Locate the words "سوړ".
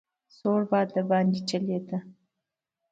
0.37-0.61